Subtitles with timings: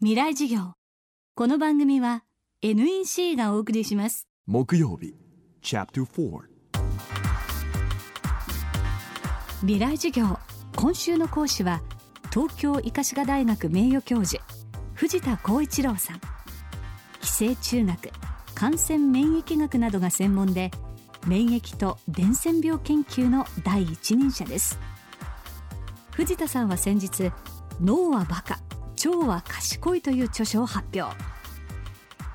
[0.00, 0.74] 未来授業。
[1.34, 2.22] この番組は
[2.62, 4.28] NEC がお送りします。
[4.46, 5.16] 木曜日
[5.60, 6.42] Chapter 4
[9.62, 10.38] 未来授業。
[10.76, 11.82] 今週の講師は
[12.32, 14.40] 東京医科歯科大学名誉教授
[14.94, 16.20] 藤田光一郎さん。
[17.20, 18.10] 寄生虫学
[18.54, 20.70] 感染免疫学などが専門で
[21.26, 24.78] 免疫と伝染病研究の第一人者です。
[26.12, 27.32] 藤田さんは先日
[27.80, 28.60] 脳はバカ
[29.06, 31.16] 腸は賢いという著書を発表。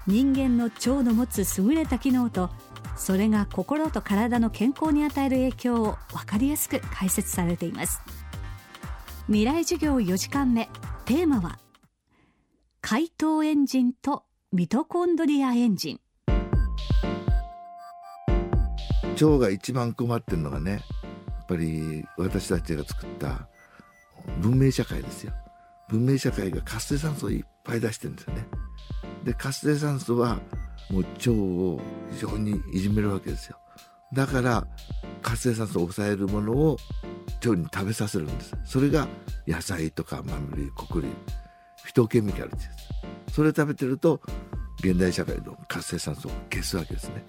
[0.08, 2.50] 人間の腸の持つ優れた機能と
[2.98, 8.02] それが心と体の健康に与える影響を分かりやすく解説されています。
[9.28, 10.70] 未来授業4時間目。
[11.06, 11.60] テーマは
[12.80, 16.00] 解凍エンジンとミトコンドリアエンジン
[19.22, 23.50] 腸が一番困ってるのがねやっぱり私たちが作った
[24.40, 25.34] 文明社会ですよ。
[25.90, 28.46] 文明社会が活性酸素をいっぱい出してるんですよね。
[29.24, 30.40] で活性酸素は
[30.90, 31.80] もう腸を
[32.12, 33.58] 非常にいじめるわけですよ。
[34.14, 34.68] だから
[35.22, 36.78] 活性酸素を抑えるものを
[37.44, 38.56] 腸に食べさせるんです。
[38.66, 39.08] それが
[39.48, 41.10] 野菜とか豆類穀類
[41.84, 42.70] フィトケミカルです。
[43.34, 44.22] それを食べてると
[44.80, 47.24] 現代社会の活性酸素を消すわけですね。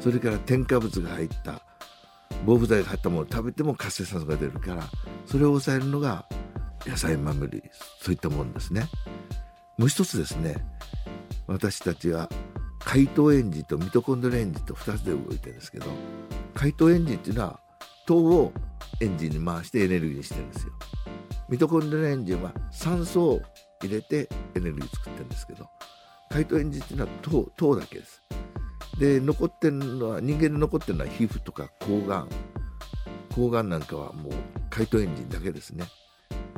[0.00, 1.62] それから添加物が入った
[2.44, 4.84] 防腐剤が入ったものを食べても活性酸素が出るから
[5.26, 6.26] それを抑えるのが
[6.86, 7.62] 野菜豆類
[8.00, 8.88] そういったものですね。
[9.76, 10.56] もう一つですね
[11.46, 12.30] 私たちは
[12.78, 15.86] 解凍エンジンとミトコンドリアエンジンと2つで動いてるんですけど
[16.54, 17.60] 解凍エンジンっていうのは
[18.06, 18.52] 糖を
[19.00, 20.72] エンジンに回してエネルギーにしてるんですよ。
[21.48, 23.40] ミトコンドリアエンジンは酸素を
[23.82, 25.68] 入れてエネルギー作ってるんですけど
[26.30, 28.22] 解凍エンジンっていうのは糖糖だけです。
[28.98, 32.28] で残ってるのは人間で残ってるのは皮膚とか抗がん
[33.34, 34.32] 抗がんなんかはもう
[34.70, 35.84] 解凍エンジンだけですね。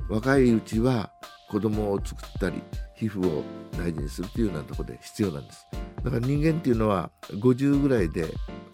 [0.09, 1.11] 若いうちは
[1.51, 2.62] 子供を作ったり
[2.95, 3.42] 皮膚を
[3.73, 5.67] 大事にするというようなところで必要なんです。
[6.03, 8.27] だから人間っていうのは50ぐらいで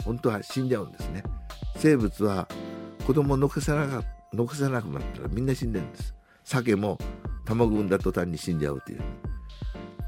[0.03, 1.23] 本当は死んじゃうんですね。
[1.77, 2.47] 生物は
[3.05, 4.03] 子供を残さなか
[4.33, 6.15] 残さなくなったらみんな死んでるんです。
[6.43, 6.97] 鮭も
[7.45, 9.01] 卵産んだ途端に死んじゃうという。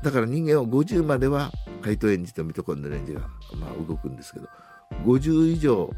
[0.04, 1.52] だから人間は50までは
[1.82, 3.22] 解凍エンジンとミトコンドリアエンジンが、
[3.58, 4.48] まあ、動くんですけど
[5.06, 5.90] 50以上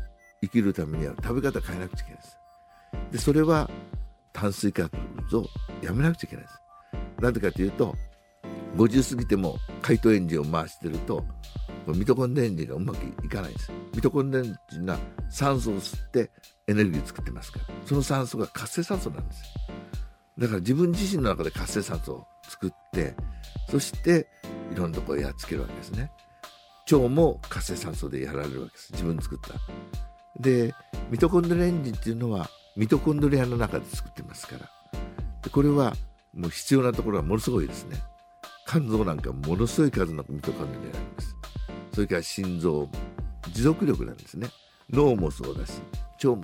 [0.41, 2.37] 生きるためには食べ方変えなくちゃいけないんです。
[3.11, 3.69] でそれは
[4.39, 4.89] 炭水化
[5.29, 5.45] 物を
[5.81, 6.61] やめなくちゃいけないです。
[7.21, 7.93] なぜかというと
[8.77, 11.25] 50過ぎても解凍エンジンを回してると
[11.87, 13.71] ミトコンドリアエンジンがうまくいかないんです。
[13.93, 14.97] ミトコンドリアエンジンが
[15.29, 16.31] 酸素を吸って
[16.67, 19.43] エネルギーを作ってますからその酸素が活性酸素なんです
[20.37, 23.15] だから自分自身の中で活性酸素を作って
[23.69, 24.27] そして
[24.71, 26.11] いろんなところをやっつけるわけですね。
[26.91, 29.59] 腸も活性酸素でやられるわけです自分作った。
[30.39, 30.73] で
[31.09, 32.49] ミトコンドリアエンジンっていうのは
[32.79, 34.69] ミトコンドリアの中で作ってますから。
[35.43, 35.93] でこれは
[36.33, 37.97] もう必要なところはものすごいですね。
[38.65, 41.35] 肝臓なんかものすごい数のミトコンドリアなんです。
[41.91, 42.89] それから心臓
[43.51, 44.47] 持続力なんですね。
[44.89, 45.73] 脳もそうだし
[46.23, 46.43] 腸も。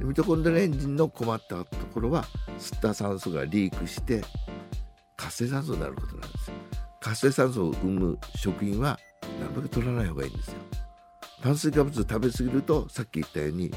[0.00, 2.22] ミトコンドリアエンジンの困ったところは
[2.60, 4.22] 吸った酸素がリークして
[5.16, 6.52] 活性酸素になることなんです
[7.00, 8.96] 活性酸素を生む食品は
[9.40, 10.54] なるべく取らない方がいいんですよ。
[11.42, 13.72] 炭水化物食べ過ぎるとさっき言ったように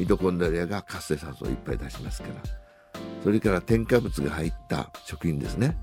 [0.00, 2.34] ミトコンドリアが活性酸素をいっぱい出しますから。
[3.22, 5.76] それから添加物が入った食品ですね。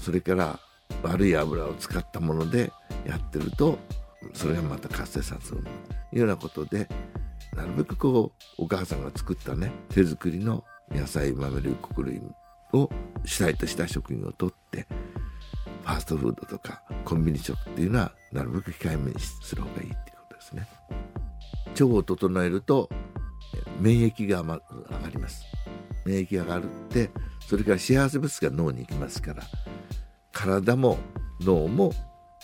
[0.00, 0.58] それから
[1.02, 2.72] 悪い油を使ったもので
[3.06, 3.78] やってると
[4.34, 5.62] それがまた活性酸素をい
[6.12, 6.88] うようなことで
[7.54, 12.20] なるべくこうお母さんが作ったね手作りの野菜豆類穀類
[12.72, 12.90] を
[13.24, 14.86] 主体とした食品をとって
[15.82, 20.66] ファーストフードとかコンビニ食っていうのはなるべく控えめにする方がいいっていうことですね。
[21.72, 22.88] 腸を整えると
[23.80, 24.60] 免疫が上が
[25.10, 25.44] ります。
[26.04, 27.10] 免疫が上がるって
[27.40, 29.42] それから幸せ物質が脳に行きますから
[30.32, 30.98] 体も
[31.40, 31.92] 脳も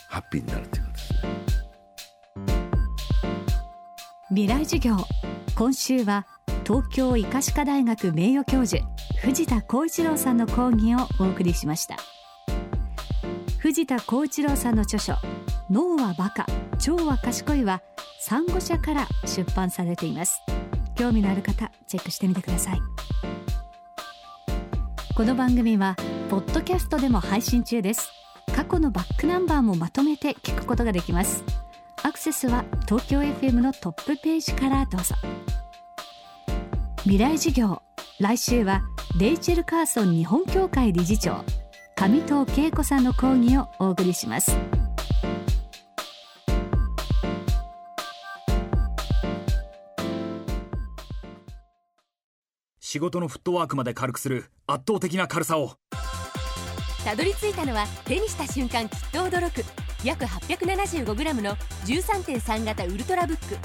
[0.09, 1.13] ハッピーになるということです
[4.29, 4.97] 未来授業。
[5.55, 6.25] 今週は
[6.65, 8.83] 東京医科歯科大学名誉教授
[9.21, 11.97] 藤田光一郎さんの講義をお送りしました。
[13.59, 15.13] 藤田光一郎さんの著書
[15.69, 17.81] 脳はバカ腸は賢いは
[18.19, 20.41] 産後社から出版されています。
[20.95, 22.79] 興味のある方チェックしてみてください。
[25.15, 25.95] この番組は
[26.29, 28.09] ポッドキャストでも配信中です。
[28.55, 31.43] 過去のバックナンバーもまとめて聞くことができます。
[32.01, 35.15] アクセスは東京 FM のトップページからどうぞ。
[37.03, 37.81] 未来授業
[38.19, 38.81] 来週は
[39.19, 41.43] レイチェル・カーソン日本協会理事長
[41.95, 44.57] 上藤恵子さんの講義をお送りします。
[52.93, 55.77] 仕事のフットワークまで軽くする圧倒的な軽さを。
[57.03, 59.65] たどり着いたのは手にした瞬間きっと驚く。
[60.03, 61.55] 約 875g の
[61.87, 63.57] 13.3型ウルトラブック。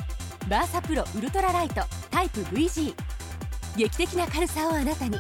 [0.49, 2.95] バーサプロウルトラライトタイプ VG
[3.77, 5.19] 劇的な軽さをあなたに。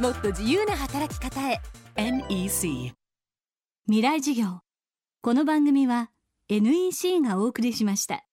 [0.00, 1.60] もっと自由な働き方へ。
[1.94, 2.92] NEC
[3.86, 4.62] 未来授業。
[5.22, 6.10] この番組は
[6.48, 8.26] NEC がお送りしました